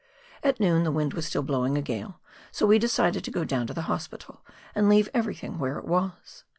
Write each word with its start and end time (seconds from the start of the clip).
At 0.41 0.59
noon 0.59 0.83
the 0.83 0.91
wind 0.91 1.13
was 1.13 1.27
still 1.27 1.43
blowing 1.43 1.77
a 1.77 1.81
gale, 1.83 2.19
so 2.51 2.65
we 2.65 2.79
decided 2.79 3.23
to 3.23 3.29
go 3.29 3.43
down 3.43 3.67
to 3.67 3.73
the 3.75 3.83
Hospital 3.83 4.43
and 4.73 4.89
leave 4.89 5.09
everything 5.13 5.59
where 5.59 5.77
it 5.77 5.85
was. 5.85 6.43